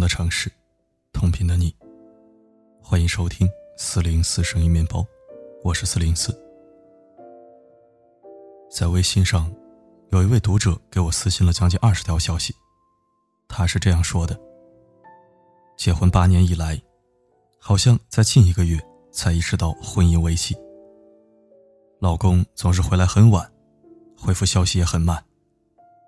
[0.00, 0.50] 的城市，
[1.12, 1.74] 同频的你。
[2.82, 5.04] 欢迎收听四零四声音面包，
[5.62, 6.36] 我是四零四。
[8.70, 9.52] 在微信上，
[10.10, 12.54] 有一位读者给我私信了将近二十条消息，
[13.48, 14.38] 他是这样说的：
[15.76, 16.80] 结婚八年以来，
[17.58, 18.78] 好像在近一个月
[19.10, 20.56] 才意识到婚姻危机。
[22.00, 23.50] 老公总是回来很晚，
[24.16, 25.24] 回复消息也很慢，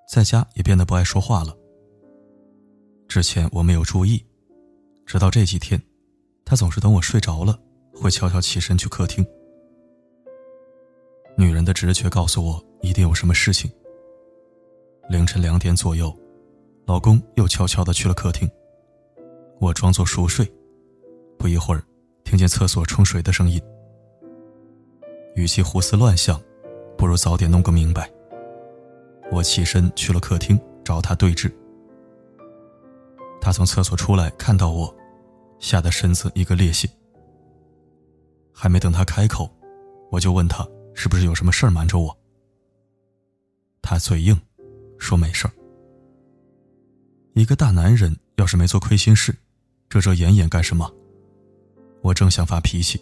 [0.09, 1.57] 在家也变得不爱说话了。
[3.11, 4.25] 之前我没有注意，
[5.05, 5.83] 直到这几天，
[6.45, 7.59] 他总是等我睡着了，
[7.93, 9.27] 会悄悄起身去客厅。
[11.37, 13.69] 女人的直觉告诉我，一定有什么事情。
[15.09, 16.17] 凌晨两点左右，
[16.87, 18.49] 老公又悄悄的去了客厅。
[19.59, 20.49] 我装作熟睡，
[21.37, 21.83] 不一会儿，
[22.23, 23.61] 听见厕所冲水的声音。
[25.35, 26.41] 与其胡思乱想，
[26.97, 28.09] 不如早点弄个明白。
[29.33, 31.53] 我起身去了客厅，找他对峙。
[33.41, 34.95] 他从厕所出来，看到我，
[35.59, 36.89] 吓得身子一个趔趄。
[38.53, 39.51] 还没等他开口，
[40.11, 42.17] 我就问他是不是有什么事儿瞒着我。
[43.81, 44.39] 他嘴硬，
[44.99, 45.53] 说没事儿。
[47.35, 49.35] 一个大男人要是没做亏心事，
[49.89, 50.93] 遮遮掩掩干什么？
[52.03, 53.01] 我正想发脾气，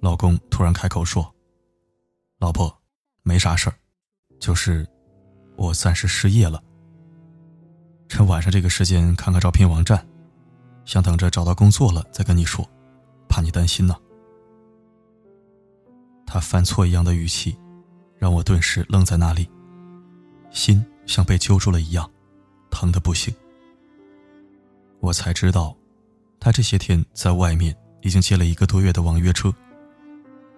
[0.00, 1.32] 老公突然开口说
[2.38, 2.76] ：“老婆，
[3.22, 3.76] 没啥事儿，
[4.40, 4.84] 就是
[5.56, 6.60] 我暂时失业了。”
[8.12, 10.06] 趁晚上这个时间看看招聘网站，
[10.84, 12.62] 想等着找到工作了再跟你说，
[13.26, 13.96] 怕你担心呢。
[16.26, 17.56] 他犯错一样的语气，
[18.18, 19.48] 让我顿时愣在那里，
[20.50, 22.06] 心像被揪住了一样，
[22.70, 23.34] 疼得不行。
[25.00, 25.74] 我才知道，
[26.38, 29.50] 他这些天在外面已经接了一个多月的网约车，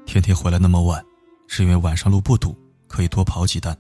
[0.05, 1.01] 天天回来那么晚，
[1.47, 2.59] 是因为晚上路不堵，
[2.89, 3.79] 可以多跑几单。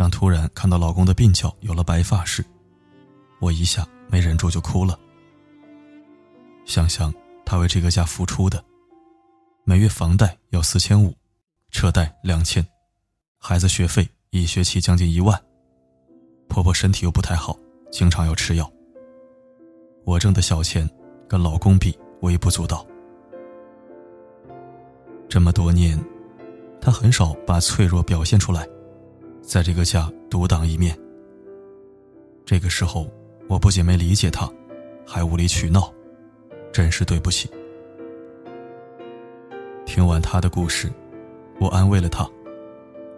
[0.00, 2.42] 当突然看到老公的鬓角有了白发时，
[3.38, 4.98] 我一下没忍住就哭了。
[6.64, 7.12] 想想
[7.44, 8.64] 他为这个家付出的，
[9.62, 11.14] 每月房贷要四千五，
[11.70, 12.66] 车贷两千，
[13.36, 15.38] 孩子学费一学期将近一万，
[16.48, 17.54] 婆婆身体又不太好，
[17.92, 18.72] 经常要吃药。
[20.06, 20.88] 我挣的小钱
[21.28, 22.86] 跟老公比微不足道。
[25.28, 26.02] 这么多年，
[26.80, 28.66] 他很少把脆弱表现出来。
[29.50, 30.96] 在这个家独当一面。
[32.46, 33.10] 这个时候，
[33.48, 34.48] 我不仅没理解他，
[35.04, 35.92] 还无理取闹，
[36.72, 37.50] 真是对不起。
[39.84, 40.88] 听完他的故事，
[41.58, 42.30] 我安慰了他，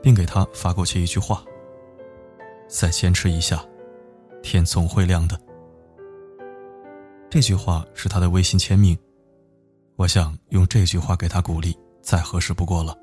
[0.03, 1.45] 并给他发过去一句话
[2.67, 3.63] ：“再坚持一下，
[4.43, 5.39] 天总会亮的。”
[7.29, 8.99] 这句话是他的微信签名，
[9.97, 12.97] 我想用这句话给他鼓励，再合适不过了。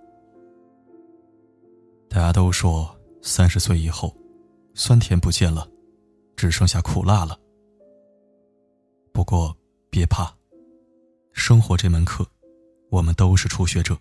[2.09, 2.98] 大家都说。
[3.21, 4.15] 三十岁以后，
[4.73, 5.69] 酸甜不见了，
[6.35, 7.37] 只剩下苦辣了。
[9.11, 9.55] 不过
[9.89, 10.33] 别怕，
[11.33, 12.25] 生活这门课，
[12.89, 13.97] 我们都是初学者。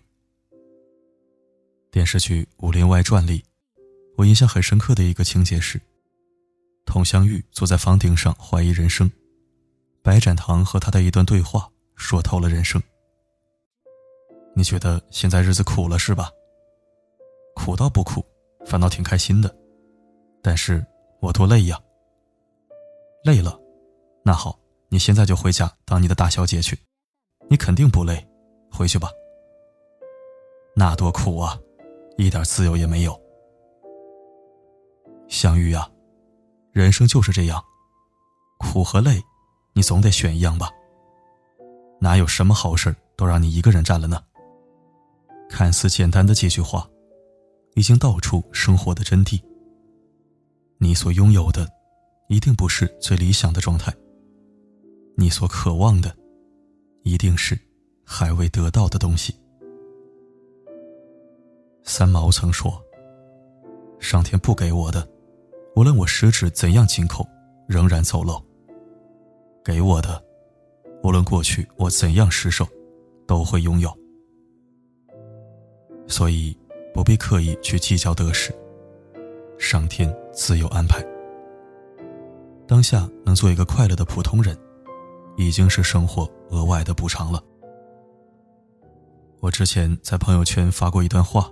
[1.91, 3.43] 电视剧《武林外传》里，
[4.15, 5.81] 我印象很深刻的一个情节是，
[6.85, 9.11] 佟湘玉坐在房顶上怀疑人生，
[10.01, 12.81] 白展堂和他的一段对话说透了人生。
[14.55, 16.31] 你觉得现在日子苦了是吧？
[17.55, 18.25] 苦倒不苦。
[18.69, 19.53] 反倒挺开心的，
[20.43, 20.85] 但是
[21.21, 21.81] 我多累呀。
[23.23, 23.59] 累了，
[24.23, 24.59] 那好，
[24.89, 26.77] 你现在就回家当你的大小姐去，
[27.49, 28.23] 你肯定不累，
[28.71, 29.09] 回去吧。
[30.75, 31.57] 那多苦啊，
[32.15, 33.19] 一点自由也没有。
[35.27, 35.89] 相遇呀，
[36.71, 37.59] 人生就是这样，
[38.59, 39.19] 苦和累，
[39.73, 40.69] 你总得选一样吧。
[41.99, 44.21] 哪有什么好事都让你一个人占了呢？
[45.49, 46.87] 看似简单的几句话。
[47.75, 49.41] 已经道出生活的真谛。
[50.77, 51.67] 你所拥有的，
[52.27, 53.93] 一定不是最理想的状态。
[55.15, 56.15] 你所渴望的，
[57.03, 57.59] 一定是
[58.05, 59.35] 还未得到的东西。
[61.83, 62.81] 三毛曾说
[63.99, 65.07] ：“上天不给我的，
[65.75, 67.27] 无论我十指怎样紧扣，
[67.67, 68.41] 仍然走漏；
[69.63, 70.23] 给我的，
[71.03, 72.67] 无论过去我怎样失手，
[73.27, 73.93] 都会拥有。”
[76.07, 76.57] 所以。
[76.93, 78.53] 不必刻意去计较得失，
[79.57, 81.05] 上天自有安排。
[82.67, 84.57] 当下能做一个快乐的普通人，
[85.37, 87.43] 已经是生活额外的补偿了。
[89.39, 91.51] 我之前在朋友圈发过一段话，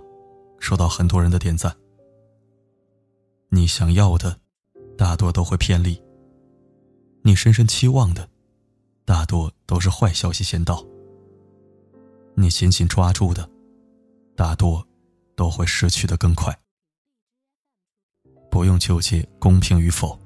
[0.58, 1.74] 收到很多人的点赞。
[3.48, 4.38] 你想要的，
[4.96, 6.00] 大多都会偏离；
[7.22, 8.28] 你深深期望的，
[9.04, 10.86] 大多都是坏消息先到；
[12.34, 13.48] 你紧紧抓住的，
[14.36, 14.87] 大多。
[15.38, 16.52] 都会失去的更快。
[18.50, 20.18] 不用纠结公平与否，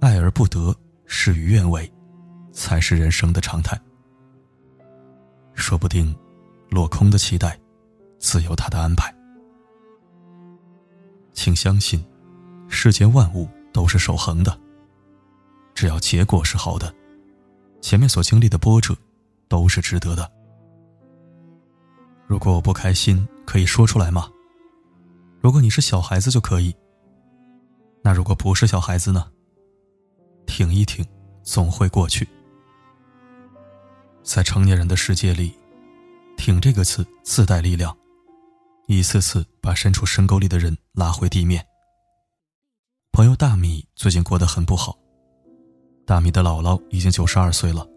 [0.00, 0.74] 爱而不得，
[1.06, 1.88] 事与愿违，
[2.50, 3.80] 才是人生的常态。
[5.54, 6.12] 说不定，
[6.68, 7.56] 落空的期待，
[8.18, 9.14] 自有他的安排。
[11.32, 12.04] 请相信，
[12.68, 14.58] 世间万物都是守恒的。
[15.74, 16.92] 只要结果是好的，
[17.80, 18.96] 前面所经历的波折，
[19.46, 20.28] 都是值得的。
[22.26, 24.30] 如果我不开心，可以说出来吗？
[25.40, 26.76] 如果你是小孩子就可以。
[28.02, 29.26] 那如果不是小孩子呢？
[30.46, 31.02] 挺一挺，
[31.42, 32.28] 总会过去。
[34.22, 35.54] 在成年人的世界里
[36.36, 37.96] ，“挺”这个词自带力量，
[38.86, 41.66] 一次次把身处深沟里的人拉回地面。
[43.12, 44.94] 朋友大米最近过得很不好。
[46.04, 47.88] 大米的姥姥已经九十二岁了，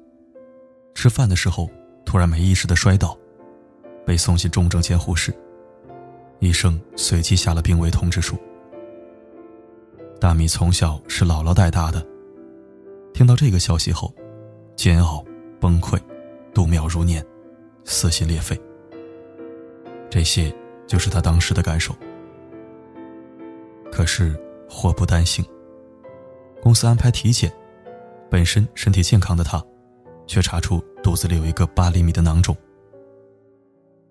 [0.96, 1.70] 吃饭的时候
[2.06, 3.18] 突然没意识的摔倒，
[4.06, 5.34] 被送进重症监护室。
[6.40, 8.36] 医生随即下了病危通知书。
[10.20, 12.06] 大米从小是姥姥带大的，
[13.14, 14.14] 听到这个消息后，
[14.76, 15.24] 煎熬、
[15.60, 16.00] 崩溃、
[16.54, 17.26] 度秒如年，
[17.84, 18.60] 撕心裂肺。
[20.10, 20.54] 这些
[20.88, 21.96] 就是他当时的感受。
[23.92, 24.36] 可是
[24.70, 25.46] 祸不单行，
[26.62, 27.52] 公司安排体检，
[28.30, 29.64] 本身身体健康的他，
[30.26, 32.56] 却查出肚子里有一个八厘米的囊肿。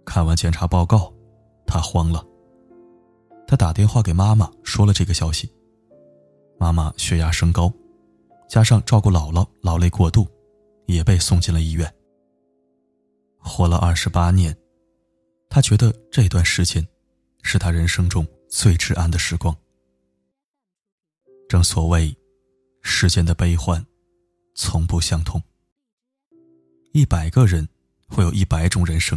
[0.05, 1.12] 看完检查报告。
[1.67, 2.26] 他慌了，
[3.47, 5.49] 他打电话给妈妈说了这个消息。
[6.58, 7.73] 妈妈血压升高，
[8.49, 10.26] 加上照顾姥姥劳累过度，
[10.87, 11.88] 也被送进了医院。
[13.38, 14.56] 活了二十八年，
[15.49, 16.85] 他觉得这段时间
[17.43, 19.56] 是他人生中最至安的时光。
[21.49, 22.12] 正所谓，
[22.82, 23.85] 世间的悲欢，
[24.56, 25.41] 从不相通。
[26.93, 27.69] 一百个人
[28.08, 29.17] 会有一百种人生，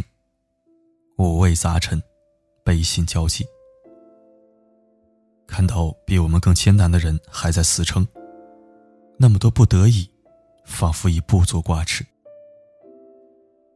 [1.16, 2.02] 五味杂陈。
[2.64, 3.46] 悲心交集，
[5.46, 8.08] 看到比我们更艰难的人还在死撑，
[9.18, 10.10] 那么多不得已，
[10.64, 12.02] 仿佛已不足挂齿。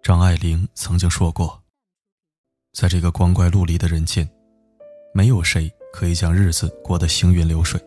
[0.03, 1.63] 张爱玲曾经说过，
[2.73, 4.27] 在这个光怪陆离的人间，
[5.13, 7.79] 没有谁可以将日子过得行云流水。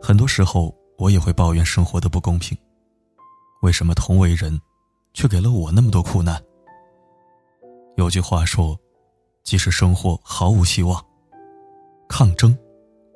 [0.00, 2.56] 很多时候，我也会抱怨生活的不公平，
[3.60, 4.58] 为什么同为人，
[5.12, 6.42] 却给了我那么多苦难？
[7.96, 8.78] 有句话说。
[9.44, 11.04] 即使生活毫无希望，
[12.08, 12.56] 抗争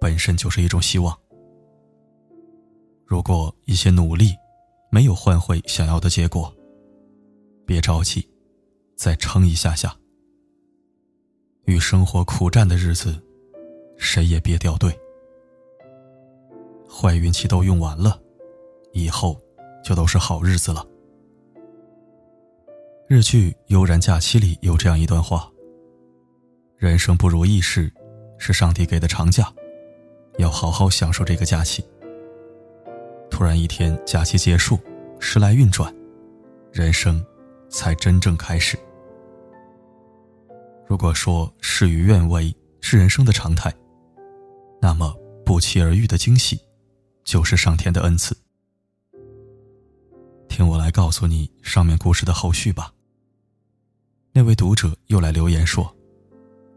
[0.00, 1.16] 本身就是一种希望。
[3.04, 4.34] 如果一些努力
[4.90, 6.52] 没有换回想要的结果，
[7.64, 8.28] 别着急，
[8.96, 9.96] 再撑一下下。
[11.66, 13.16] 与生活苦战的日子，
[13.96, 14.92] 谁也别掉队。
[16.90, 18.20] 坏运气都用完了，
[18.92, 19.40] 以后
[19.84, 20.84] 就都是好日子了。
[23.08, 25.48] 日剧《悠然假期》里有这样一段话。
[26.76, 27.88] 人生不如意事，
[28.36, 29.48] 是上帝给的长假，
[30.38, 31.84] 要好好享受这个假期。
[33.30, 34.80] 突然一天，假期结束，
[35.20, 35.94] 时来运转，
[36.72, 37.24] 人生
[37.68, 38.76] 才真正开始。
[40.84, 43.72] 如果说事与愿违是人生的常态，
[44.82, 45.14] 那么
[45.44, 46.58] 不期而遇的惊喜，
[47.22, 48.36] 就是上天的恩赐。
[50.48, 52.92] 听我来告诉你上面故事的后续吧。
[54.36, 55.90] 那位读者又来留言说。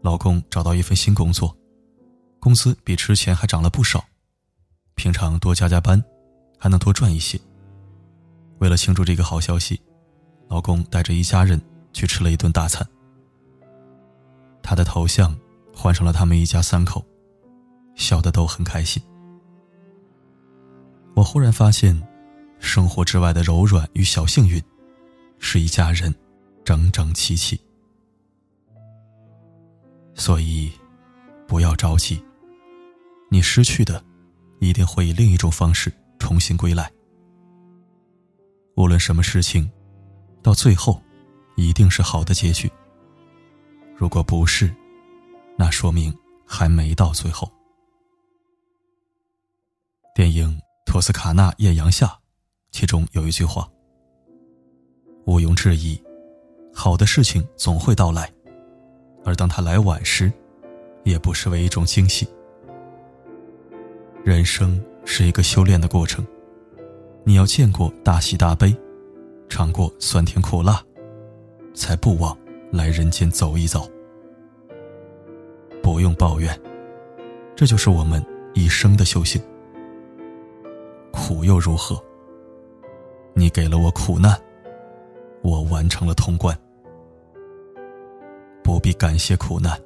[0.00, 1.54] 老公找到一份新工作，
[2.38, 4.02] 工资比之前还涨了不少，
[4.94, 6.02] 平常多加加班，
[6.58, 7.38] 还能多赚一些。
[8.60, 9.78] 为了庆祝这个好消息，
[10.48, 11.60] 老公带着一家人
[11.92, 12.82] 去吃了一顿大餐。
[14.62, 15.38] 他的头像
[15.74, 17.04] 换成了他们一家三口，
[17.94, 19.02] 笑得都很开心。
[21.14, 22.02] 我忽然发现，
[22.58, 24.62] 生活之外的柔软与小幸运，
[25.38, 26.14] 是一家人
[26.70, 27.60] 整整齐齐。
[30.14, 30.70] 所以，
[31.48, 32.22] 不要着急。
[33.28, 34.00] 你失去的，
[34.60, 36.88] 一定会以另一种方式重新归来。
[38.76, 39.68] 无论什么事情，
[40.44, 41.02] 到最后，
[41.56, 42.70] 一定是好的结局。
[43.96, 44.72] 如果不是，
[45.58, 47.50] 那说明还没到最后。
[50.14, 50.48] 电影
[50.86, 52.06] 《托斯卡纳艳阳下》，
[52.70, 53.68] 其中有一句话
[55.26, 56.00] ：“毋庸置疑，
[56.72, 58.30] 好的事情总会到来。”
[59.24, 60.32] 而当他来晚时，
[61.04, 62.26] 也不失为一种惊喜。
[64.24, 66.26] 人生是一个修炼的过程，
[67.24, 68.74] 你要见过大喜大悲，
[69.48, 70.82] 尝过酸甜苦辣，
[71.74, 72.36] 才不枉
[72.72, 73.86] 来人间走一遭。
[75.82, 76.58] 不用抱怨，
[77.54, 78.24] 这就是我们
[78.54, 79.40] 一生的修行。
[81.10, 82.02] 苦又如何？
[83.34, 84.38] 你给了我苦难，
[85.42, 86.58] 我完成了通关。
[88.62, 89.80] 不必感谢苦难，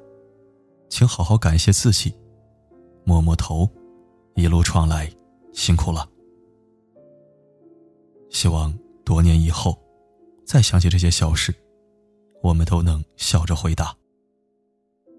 [0.89, 2.13] 请好好感谢自己。
[3.03, 3.69] 摸摸头，
[4.35, 5.11] 一路闯来，
[5.53, 6.07] 辛苦了。
[8.29, 9.77] 希望多年以后，
[10.45, 11.53] 再想起这些小事，
[12.41, 13.95] 我们都能笑着回答。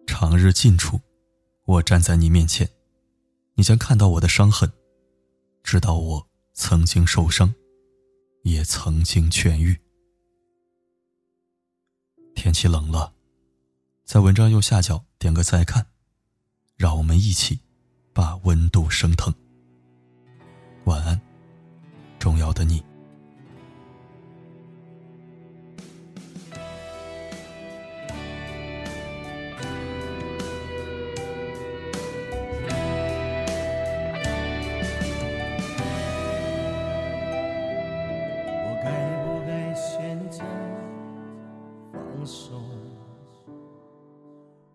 [0.07, 1.01] 长日近处，
[1.65, 2.69] 我站在你面前，
[3.55, 4.71] 你将看到我的伤痕，
[5.63, 7.55] 知道我曾经受伤，
[8.43, 9.77] 也曾经痊愈。
[12.37, 13.13] 天气冷了，
[14.05, 15.87] 在文章右下角点个再看，
[16.77, 17.59] 让我们一起
[18.13, 19.35] 把温度升腾。
[20.85, 21.21] 晚安，
[22.21, 22.85] 重要的你。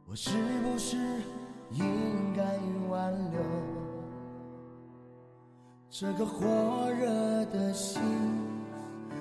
[0.05, 0.29] 我是
[0.63, 0.95] 不是
[1.71, 2.43] 应该
[2.89, 3.41] 挽留
[5.89, 6.47] 这个火
[6.97, 8.01] 热的心？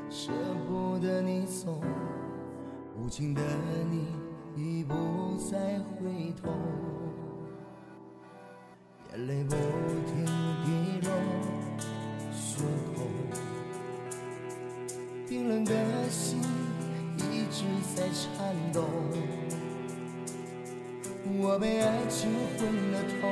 [0.09, 0.31] 舍
[0.69, 1.81] 不得你走，
[2.97, 3.43] 无情的
[3.91, 4.07] 你
[4.55, 4.95] 已不
[5.51, 6.51] 再回头，
[9.11, 9.57] 眼泪不
[10.07, 10.25] 停
[10.65, 11.11] 滴落
[12.33, 13.03] 胸口，
[15.29, 16.41] 冰冷的心
[17.61, 18.81] 直在颤抖。
[21.38, 23.29] 我被爱情昏了头，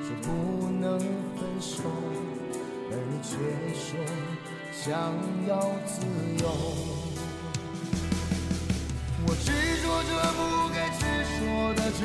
[0.00, 1.82] 说不能分手，
[2.92, 3.34] 而你却
[3.74, 3.98] 说
[4.70, 4.92] 想
[5.48, 6.06] 要自
[6.40, 6.46] 由。
[9.26, 9.50] 我执
[9.82, 10.40] 着着不
[10.72, 11.02] 该执
[11.40, 11.42] 着
[11.74, 12.00] 的执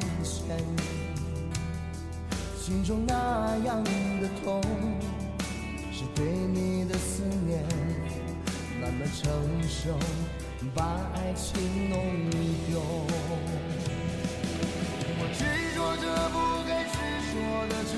[0.00, 0.56] 盘旋，
[2.58, 3.82] 心中那样
[4.20, 4.60] 的痛，
[5.92, 7.64] 是对你的思念
[8.80, 9.30] 慢慢承
[9.68, 9.96] 受，
[10.74, 10.84] 把
[11.14, 11.98] 爱情弄
[12.68, 12.80] 丢。
[15.18, 15.40] 我执
[15.74, 16.34] 着着不
[16.68, 16.94] 该执
[17.32, 17.34] 着
[17.68, 17.94] 的执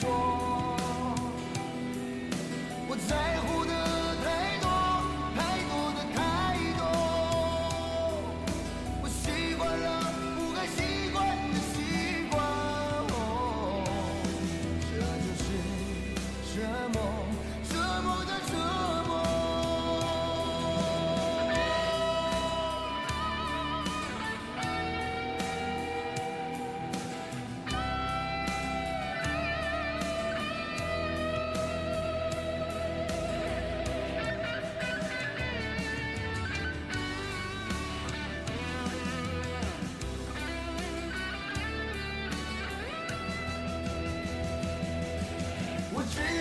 [0.00, 0.02] 着，
[2.88, 3.39] 我在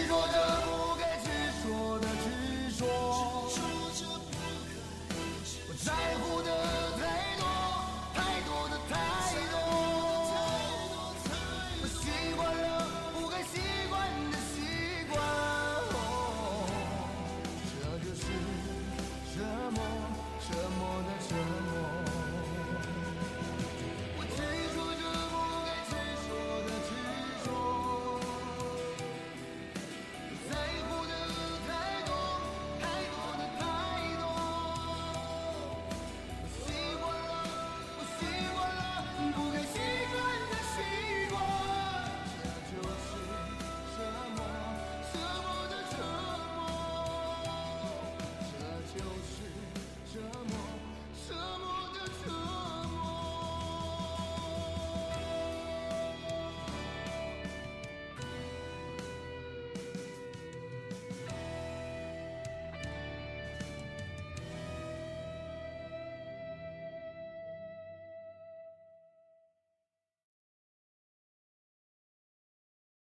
[0.10, 0.30] 乎的。
[0.32, 0.59] 执着着。